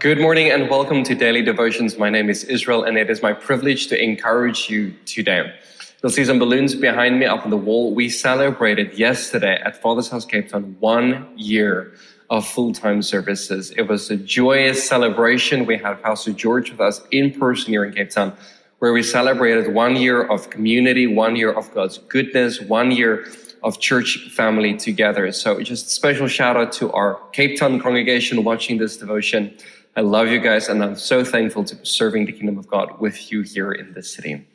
[0.00, 1.98] Good morning and welcome to Daily Devotions.
[1.98, 5.52] My name is Israel and it is my privilege to encourage you today.
[6.00, 7.92] You'll see some balloons behind me up on the wall.
[7.92, 11.94] We celebrated yesterday at Father's House Cape Town one year
[12.30, 13.72] of full-time services.
[13.72, 15.66] It was a joyous celebration.
[15.66, 18.36] We had Pastor George with us in person here in Cape Town,
[18.78, 23.26] where we celebrated one year of community, one year of God's goodness, one year
[23.64, 25.32] of church family together.
[25.32, 29.56] So just special shout out to our Cape Town congregation watching this devotion.
[29.96, 33.00] I love you guys, and I'm so thankful to be serving the kingdom of God
[33.00, 34.46] with you here in this city.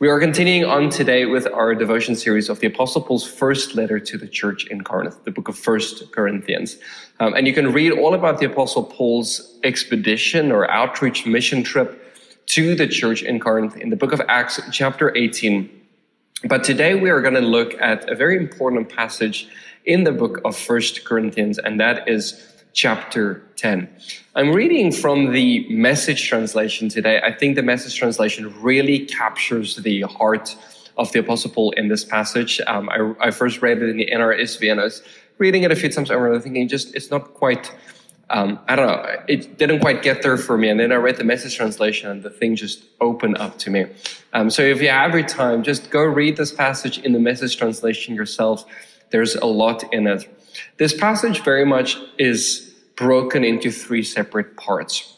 [0.00, 4.00] We are continuing on today with our devotion series of the Apostle Paul's first letter
[4.00, 6.78] to the church in Corinth, the book of First Corinthians.
[7.20, 12.16] Um, and you can read all about the Apostle Paul's expedition or outreach mission trip
[12.46, 15.70] to the church in Corinth in the book of Acts, chapter 18.
[16.48, 19.48] But today we are going to look at a very important passage
[19.84, 23.88] in the book of First Corinthians, and that is chapter 10.
[24.34, 27.20] I'm reading from the message translation today.
[27.24, 30.56] I think the message translation really captures the heart
[30.98, 32.60] of the Apostle Paul in this passage.
[32.66, 35.02] Um, I, I, first read it in the NRSV and I was
[35.38, 37.72] reading it a few times over and thinking just, it's not quite,
[38.30, 40.68] um, I don't know, it didn't quite get there for me.
[40.68, 43.86] And then I read the message translation and the thing just opened up to me.
[44.32, 47.56] Um, so if you have your time, just go read this passage in the message
[47.56, 48.64] translation yourself.
[49.10, 50.28] There's a lot in it.
[50.76, 55.10] This passage very much is broken into three separate parts.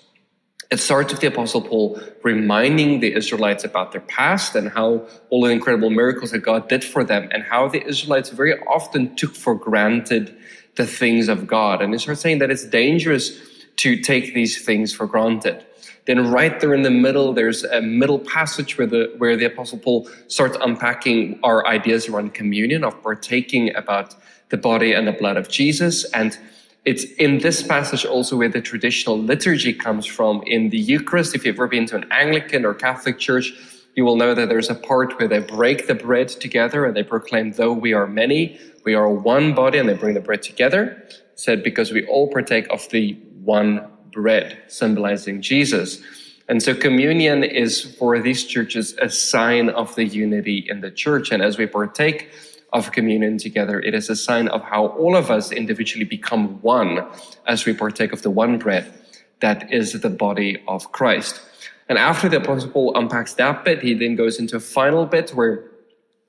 [0.70, 5.42] It starts with the Apostle Paul reminding the Israelites about their past and how all
[5.44, 9.34] the incredible miracles that God did for them, and how the Israelites very often took
[9.34, 10.36] for granted
[10.74, 11.80] the things of God.
[11.82, 13.38] And he starts saying that it's dangerous
[13.76, 15.64] to take these things for granted.
[16.06, 19.78] Then right there in the middle, there's a middle passage where the, where the apostle
[19.78, 24.14] Paul starts unpacking our ideas around communion, of partaking about
[24.48, 26.04] the body and the blood of Jesus.
[26.12, 26.38] And
[26.84, 31.34] it's in this passage also where the traditional liturgy comes from in the Eucharist.
[31.34, 33.52] If you've ever been to an Anglican or Catholic church,
[33.96, 37.02] you will know that there's a part where they break the bread together and they
[37.02, 41.02] proclaim, though we are many, we are one body, and they bring the bread together.
[41.34, 46.02] Said because we all partake of the one bread, symbolizing Jesus.
[46.48, 51.30] And so communion is for these churches a sign of the unity in the church.
[51.30, 52.30] And as we partake
[52.72, 53.80] of communion together.
[53.80, 57.06] It is a sign of how all of us individually become one
[57.46, 58.92] as we partake of the one bread
[59.40, 61.40] that is the body of Christ.
[61.88, 65.30] And after the Apostle Paul unpacks that bit, he then goes into a final bit
[65.30, 65.70] where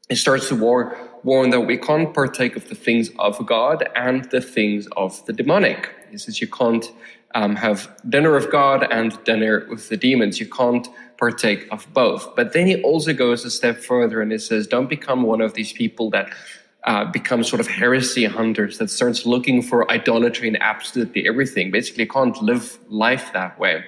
[0.10, 4.30] he starts to war, warn that we can't partake of the things of God and
[4.30, 5.90] the things of the demonic.
[6.12, 6.86] He says you can't
[7.36, 10.40] um, have dinner of God and dinner with the demons.
[10.40, 12.36] You can't partake of both.
[12.36, 15.54] But then he also goes a step further and he says, don't become one of
[15.54, 16.32] these people that
[16.84, 21.72] uh, become sort of heresy hunters that starts looking for idolatry in absolutely everything.
[21.72, 23.84] Basically, you can't live life that way.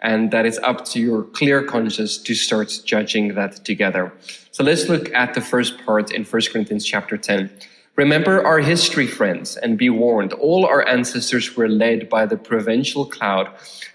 [0.00, 4.12] And that it's up to your clear conscience to start judging that together.
[4.52, 7.50] So let's look at the first part in 1 Corinthians chapter 10.
[7.98, 10.32] Remember our history, friends, and be warned.
[10.34, 13.48] All our ancestors were led by the provincial cloud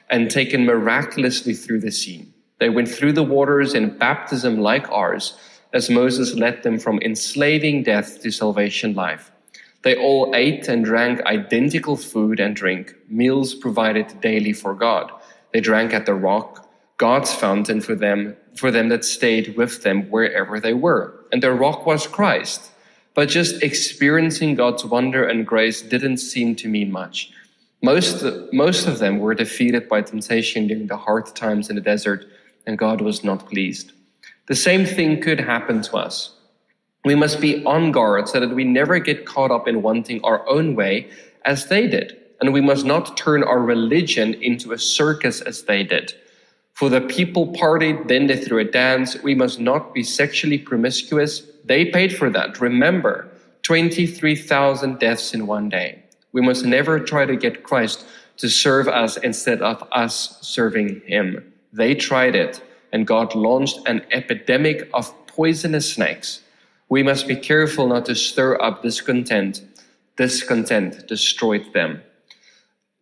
[0.09, 2.28] and taken miraculously through the sea.
[2.59, 5.38] They went through the waters in baptism like ours,
[5.72, 9.31] as Moses led them from enslaving death to salvation life.
[9.84, 15.13] They all ate and drank identical food and drink, meals provided daily for God.
[15.53, 20.09] They drank at the rock, God's fountain for them, for them that stayed with them
[20.09, 21.24] wherever they were.
[21.31, 22.72] And the rock was Christ.
[23.16, 27.31] But just experiencing God's wonder and grace didn't seem to mean much.
[27.81, 32.25] Most, most of them were defeated by temptation during the hard times in the desert,
[32.66, 33.91] and God was not pleased.
[34.47, 36.35] The same thing could happen to us.
[37.06, 40.47] We must be on guard so that we never get caught up in wanting our
[40.47, 41.09] own way
[41.45, 42.18] as they did.
[42.40, 46.13] And we must not turn our religion into a circus as they did.
[46.73, 49.22] For the people partied, then they threw a dance.
[49.22, 52.59] We must not be sexually promiscuous they paid for that.
[52.59, 53.29] Remember,
[53.63, 56.03] 23,000 deaths in one day.
[56.33, 58.06] We must never try to get Christ
[58.38, 61.53] to serve us instead of us serving him.
[61.71, 62.62] They tried it,
[62.92, 66.42] and God launched an epidemic of poisonous snakes.
[66.89, 69.62] We must be careful not to stir up discontent.
[70.18, 72.03] Discontent destroyed them.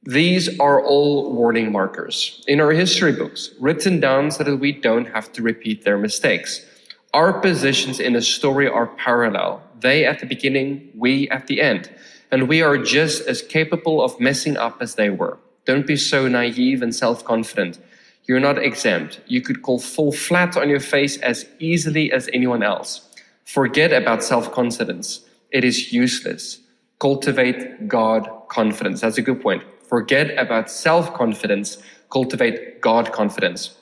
[0.03, 5.05] These are all warning markers in our history books, written down so that we don't
[5.05, 6.65] have to repeat their mistakes.
[7.13, 9.61] Our positions in the story are parallel.
[9.79, 11.91] They at the beginning, we at the end.
[12.31, 15.37] And we are just as capable of messing up as they were.
[15.65, 17.77] Don't be so naive and self confident.
[18.25, 19.21] You're not exempt.
[19.27, 23.07] You could fall flat on your face as easily as anyone else.
[23.45, 25.21] Forget about self confidence.
[25.51, 26.59] It is useless.
[26.99, 29.01] Cultivate God confidence.
[29.01, 29.63] That's a good point.
[29.91, 31.77] Forget about self confidence,
[32.09, 33.75] cultivate God confidence.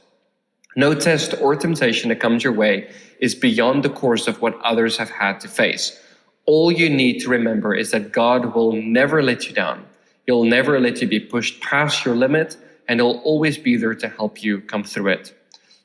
[0.76, 2.90] No test or temptation that comes your way
[3.20, 6.02] is beyond the course of what others have had to face.
[6.48, 9.86] All you need to remember is that God will never let you down.
[10.26, 12.58] He'll never let you be pushed past your limit,
[12.88, 15.36] and He'll always be there to help you come through it.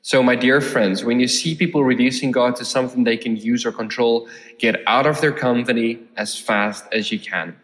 [0.01, 3.63] So, my dear friends, when you see people reducing God to something they can use
[3.63, 7.55] or control, get out of their company as fast as you can.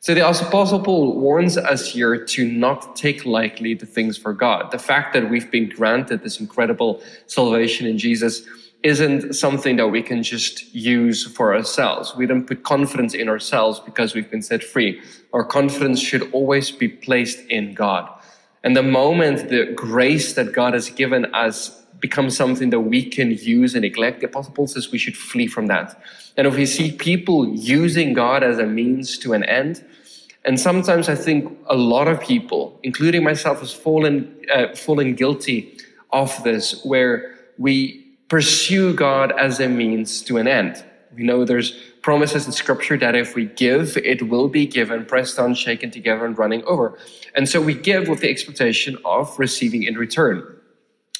[0.00, 4.70] So the Apostle Paul warns us here to not take lightly the things for God.
[4.70, 8.46] The fact that we've been granted this incredible salvation in Jesus
[8.84, 12.14] isn't something that we can just use for ourselves.
[12.14, 15.02] We don't put confidence in ourselves because we've been set free.
[15.32, 18.08] Our confidence should always be placed in God.
[18.64, 21.70] And the moment the grace that God has given us
[22.00, 25.46] becomes something that we can use and neglect, the Apostle Paul says we should flee
[25.46, 26.00] from that.
[26.36, 29.84] And if we see people using God as a means to an end,
[30.44, 35.76] and sometimes I think a lot of people, including myself, has fallen uh, fallen guilty
[36.10, 40.84] of this, where we pursue God as a means to an end.
[41.14, 41.72] We know there's
[42.02, 46.24] promises in Scripture that if we give, it will be given, pressed down, shaken together,
[46.24, 46.98] and running over.
[47.34, 50.44] And so we give with the expectation of receiving in return.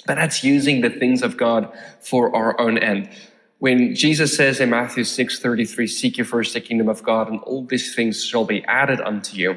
[0.06, 3.08] But that's using the things of God for our own end.
[3.58, 7.64] When Jesus says in Matthew 6:33, "Seek ye first the kingdom of God, and all
[7.64, 9.56] these things shall be added unto you,"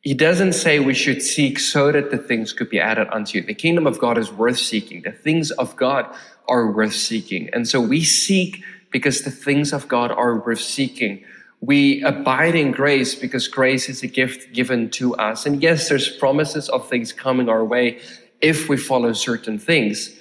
[0.00, 3.44] he doesn't say we should seek so that the things could be added unto you.
[3.44, 5.02] The kingdom of God is worth seeking.
[5.02, 6.06] The things of God
[6.48, 11.24] are worth seeking, and so we seek because the things of God are worth seeking.
[11.60, 15.44] We abide in grace because grace is a gift given to us.
[15.44, 18.00] And yes, there's promises of things coming our way
[18.40, 20.14] if we follow certain things,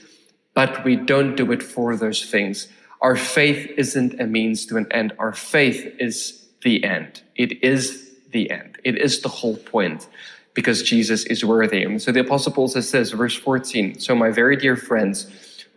[0.54, 2.68] but we don't do it for those things.
[3.02, 5.14] Our faith isn't a means to an end.
[5.20, 7.22] Our faith is the end.
[7.36, 8.80] It is the end.
[8.84, 10.08] It is the whole point
[10.56, 11.84] because Jesus is worthy.
[11.84, 14.00] And so the Apostle Paul says this, verse 14.
[14.00, 15.28] So, my very dear friends,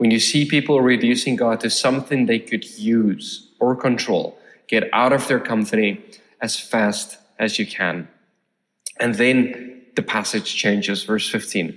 [0.01, 5.13] when you see people reducing God to something they could use or control, get out
[5.13, 6.01] of their company
[6.41, 8.09] as fast as you can.
[8.99, 11.77] And then the passage changes, verse 15.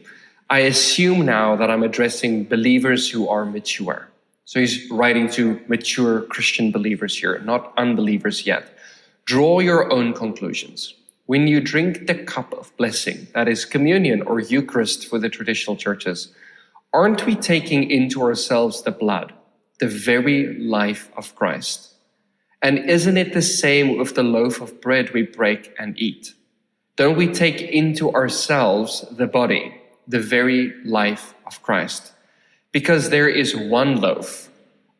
[0.49, 4.07] I assume now that I'm addressing believers who are mature.
[4.45, 8.77] So he's writing to mature Christian believers here, not unbelievers yet.
[9.25, 10.93] Draw your own conclusions.
[11.25, 15.75] When you drink the cup of blessing, that is communion or Eucharist for the traditional
[15.75, 16.33] churches,
[16.93, 19.33] aren't we taking into ourselves the blood,
[19.79, 21.95] the very life of Christ?
[22.61, 26.33] And isn't it the same with the loaf of bread we break and eat?
[26.95, 32.13] Don't we take into ourselves the body, the very life of Christ.
[32.71, 34.49] Because there is one loaf,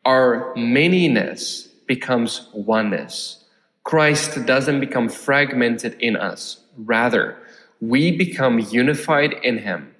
[0.04, 3.44] our manyness becomes oneness.
[3.82, 6.62] Christ doesn't become fragmented in us.
[6.76, 7.36] Rather,
[7.80, 9.93] we become unified in him.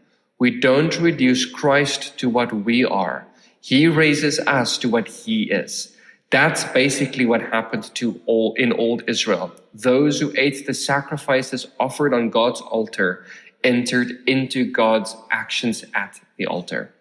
[0.45, 3.27] We don't reduce Christ to what we are.
[3.63, 5.97] He raises us to what he is.
[6.29, 9.53] That's basically what happened to all in old Israel.
[9.73, 13.25] Those who ate the sacrifices offered on God's altar
[13.63, 16.93] entered into God's actions at the altar.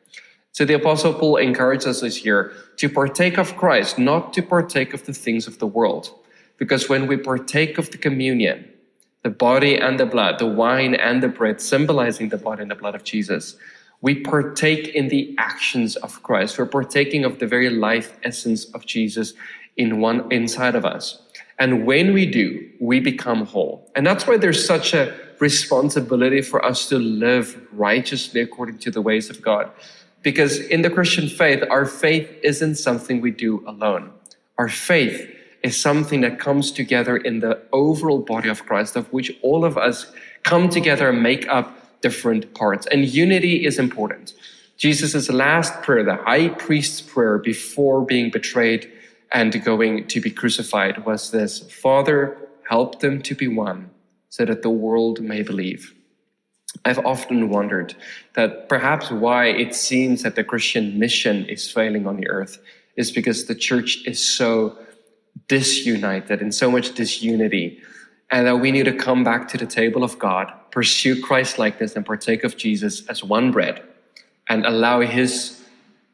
[0.53, 5.05] So the Apostle Paul encourages us year to partake of Christ, not to partake of
[5.05, 6.17] the things of the world.
[6.57, 8.69] Because when we partake of the communion,
[9.23, 12.75] the body and the blood, the wine and the bread, symbolizing the body and the
[12.75, 13.55] blood of Jesus,
[14.01, 16.59] we partake in the actions of Christ.
[16.59, 19.33] We're partaking of the very life essence of Jesus
[19.77, 21.21] in one inside of us.
[21.57, 23.89] And when we do, we become whole.
[23.95, 29.01] And that's why there's such a responsibility for us to live righteously according to the
[29.01, 29.71] ways of God.
[30.21, 34.11] Because in the Christian faith, our faith isn't something we do alone.
[34.57, 39.31] Our faith is something that comes together in the overall body of Christ, of which
[39.41, 40.11] all of us
[40.43, 42.85] come together and make up different parts.
[42.87, 44.33] And unity is important.
[44.77, 48.91] Jesus' last prayer, the high priest's prayer before being betrayed
[49.31, 52.37] and going to be crucified, was this Father,
[52.69, 53.89] help them to be one
[54.29, 55.93] so that the world may believe.
[56.85, 57.95] I've often wondered
[58.33, 62.59] that perhaps why it seems that the Christian mission is failing on the earth
[62.97, 64.77] is because the church is so
[65.47, 67.81] disunited in so much disunity,
[68.31, 71.95] and that we need to come back to the table of God, pursue Christ likeness,
[71.95, 73.81] and partake of Jesus as one bread,
[74.49, 75.63] and allow His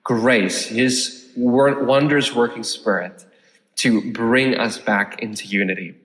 [0.04, 3.26] grace, His wonders working spirit
[3.76, 5.96] to bring us back into unity.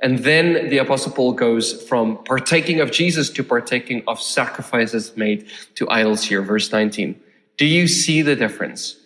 [0.00, 5.48] And then the Apostle Paul goes from partaking of Jesus to partaking of sacrifices made
[5.76, 7.20] to idols here, verse 19.
[7.56, 8.96] Do you see the difference?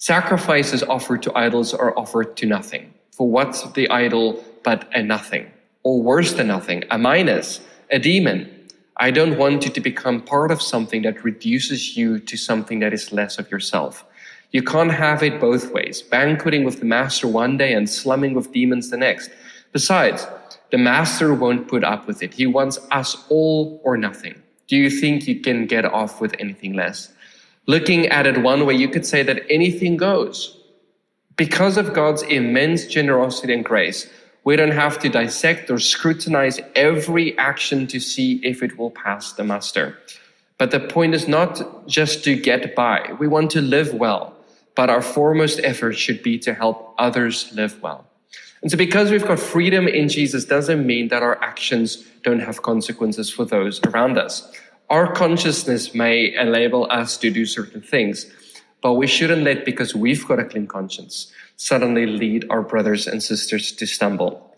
[0.00, 2.94] Sacrifices offered to idols are offered to nothing.
[3.10, 5.50] For what's the idol but a nothing?
[5.82, 8.48] Or worse than nothing, a minus, a demon.
[8.98, 12.92] I don't want you to become part of something that reduces you to something that
[12.92, 14.04] is less of yourself.
[14.52, 18.52] You can't have it both ways, banqueting with the master one day and slumming with
[18.52, 19.30] demons the next.
[19.72, 20.28] Besides,
[20.70, 22.34] the master won't put up with it.
[22.34, 24.40] He wants us all or nothing.
[24.68, 27.12] Do you think you can get off with anything less?
[27.68, 30.58] Looking at it one way, you could say that anything goes.
[31.36, 34.08] Because of God's immense generosity and grace,
[34.42, 39.34] we don't have to dissect or scrutinize every action to see if it will pass
[39.34, 39.98] the muster.
[40.56, 43.12] But the point is not just to get by.
[43.20, 44.34] We want to live well,
[44.74, 48.06] but our foremost effort should be to help others live well.
[48.62, 52.62] And so because we've got freedom in Jesus doesn't mean that our actions don't have
[52.62, 54.50] consequences for those around us.
[54.90, 58.26] Our consciousness may enable us to do certain things,
[58.80, 63.22] but we shouldn't let because we've got a clean conscience suddenly lead our brothers and
[63.22, 64.56] sisters to stumble.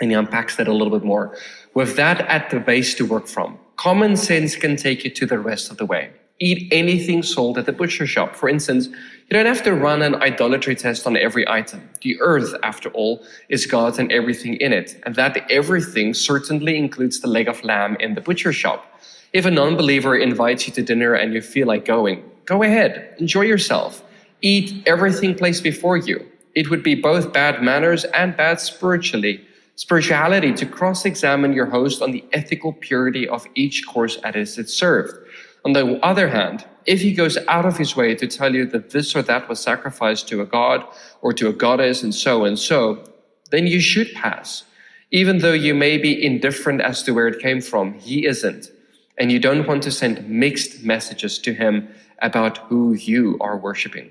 [0.00, 1.36] And he unpacks that a little bit more.
[1.74, 5.38] With that at the base to work from, common sense can take you to the
[5.38, 6.10] rest of the way.
[6.40, 8.34] Eat anything sold at the butcher shop.
[8.34, 11.88] For instance, you don't have to run an idolatry test on every item.
[12.00, 14.98] The earth, after all, is God and everything in it.
[15.04, 18.89] And that everything certainly includes the leg of lamb in the butcher shop.
[19.32, 23.14] If a non believer invites you to dinner and you feel like going, go ahead,
[23.18, 24.02] enjoy yourself.
[24.42, 26.26] Eat everything placed before you.
[26.54, 29.46] It would be both bad manners and bad spiritually
[29.76, 35.14] spirituality to cross-examine your host on the ethical purity of each course as it's served.
[35.64, 38.90] On the other hand, if he goes out of his way to tell you that
[38.90, 40.84] this or that was sacrificed to a god
[41.22, 43.02] or to a goddess and so and so,
[43.50, 44.64] then you should pass.
[45.12, 48.70] Even though you may be indifferent as to where it came from, he isn't.
[49.20, 51.88] And you don't want to send mixed messages to him
[52.20, 54.10] about who you are worshiping.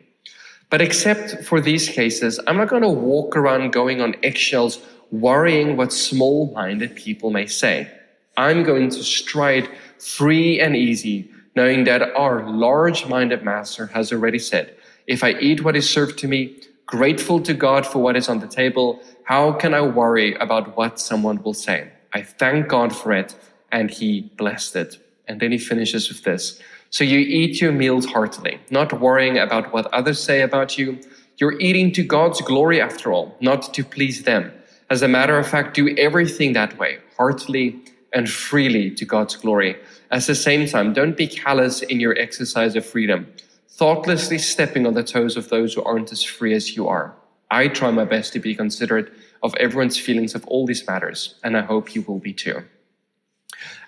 [0.69, 4.79] But except for these cases, I'm not going to walk around going on eggshells
[5.11, 7.91] worrying what small minded people may say.
[8.37, 14.39] I'm going to stride free and easy, knowing that our large minded master has already
[14.39, 14.75] said,
[15.07, 18.39] if I eat what is served to me, grateful to God for what is on
[18.39, 21.91] the table, how can I worry about what someone will say?
[22.13, 23.35] I thank God for it,
[23.71, 24.97] and he blessed it.
[25.27, 26.59] And then he finishes with this.
[26.89, 30.99] So you eat your meals heartily, not worrying about what others say about you.
[31.37, 34.51] You're eating to God's glory after all, not to please them.
[34.89, 37.79] As a matter of fact, do everything that way, heartily
[38.11, 39.77] and freely to God's glory.
[40.09, 43.31] At the same time, don't be callous in your exercise of freedom,
[43.67, 47.13] thoughtlessly stepping on the toes of those who aren't as free as you are.
[47.51, 51.55] I try my best to be considerate of everyone's feelings of all these matters, and
[51.55, 52.63] I hope you will be too.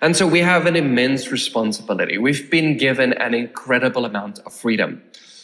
[0.00, 2.18] And so we have an immense responsibility.
[2.18, 5.02] We've been given an incredible amount of freedom.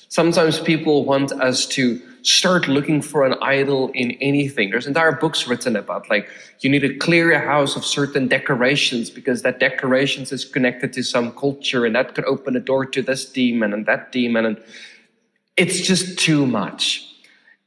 [0.08, 4.70] Sometimes people want us to start looking for an idol in anything.
[4.70, 6.28] There's entire books written about like
[6.60, 11.02] you need to clear your house of certain decorations because that decorations is connected to
[11.02, 14.62] some culture and that could open a door to this demon and that demon and
[15.56, 17.04] it's just too much.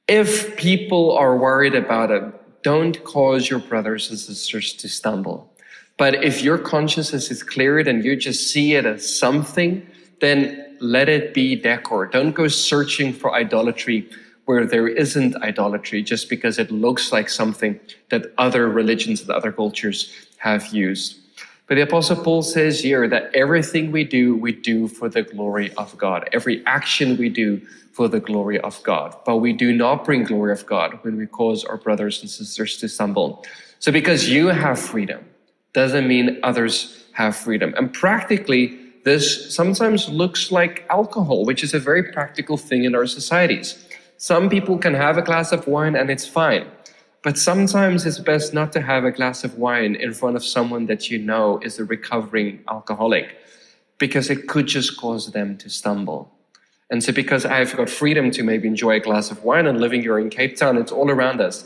[0.08, 2.24] If people are worried about it,
[2.64, 5.51] don't cause your brothers and sisters to stumble.
[6.02, 9.86] But if your consciousness is cleared and you just see it as something,
[10.20, 12.08] then let it be decor.
[12.08, 14.10] Don't go searching for idolatry
[14.46, 17.80] where there isn't idolatry just because it looks like something
[18.10, 21.20] that other religions and other cultures have used.
[21.68, 25.72] But the Apostle Paul says here that everything we do, we do for the glory
[25.76, 26.28] of God.
[26.34, 29.16] Every action we do for the glory of God.
[29.24, 32.78] But we do not bring glory of God when we cause our brothers and sisters
[32.78, 33.46] to stumble.
[33.78, 35.24] So because you have freedom,
[35.74, 37.74] doesn't mean others have freedom.
[37.78, 43.08] And practically, this sometimes looks like alcohol, which is a very practical thing in our
[43.08, 43.84] societies.
[44.18, 46.68] Some people can have a glass of wine and it's fine.
[47.24, 50.88] But sometimes it's best not to have a glass of wine in front of someone
[50.88, 53.38] that you know is a recovering alcoholic
[54.00, 56.32] because it could just cause them to stumble.
[56.90, 60.02] And so, because I've got freedom to maybe enjoy a glass of wine and living
[60.02, 61.64] here in Cape Town, it's all around us,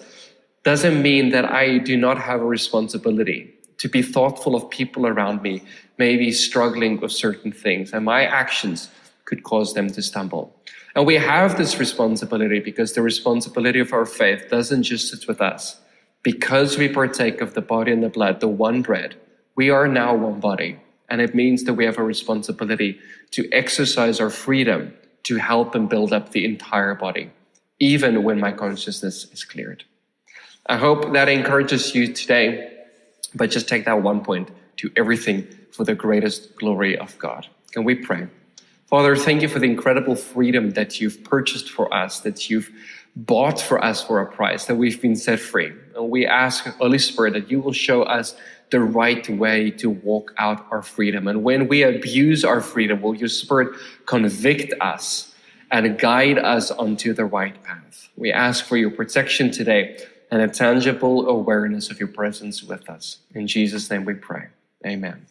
[0.64, 5.42] doesn't mean that I do not have a responsibility to be thoughtful of people around
[5.42, 5.64] me,
[5.98, 8.90] maybe struggling with certain things, and my actions
[9.26, 10.56] could cause them to stumble.
[10.96, 15.42] And we have this responsibility because the responsibility of our faith doesn't just sit with
[15.42, 15.82] us.
[16.24, 19.16] Because we partake of the body and the blood, the one bread,
[19.56, 20.80] we are now one body.
[21.10, 23.00] And it means that we have a responsibility
[23.32, 27.30] to exercise our freedom to help and build up the entire body,
[27.80, 29.84] even when my consciousness is cleared.
[30.68, 32.75] I hope that encourages you today
[33.36, 37.48] but just take that one point to everything for the greatest glory of God.
[37.72, 38.28] Can we pray?
[38.88, 42.72] Father, thank you for the incredible freedom that you've purchased for us, that you've
[43.16, 45.74] bought for us for a price, that we've been set free.
[45.96, 48.36] And we ask, Holy Spirit, that you will show us
[48.72, 51.28] the right way to walk out our freedom.
[51.28, 53.76] And when we abuse our freedom, will your Spirit
[54.06, 55.34] convict us
[55.72, 58.10] and guide us onto the right path?
[58.16, 59.98] We ask for your protection today
[60.36, 63.20] and a tangible awareness of your presence with us.
[63.34, 64.48] In Jesus' name we pray.
[64.86, 65.26] Amen.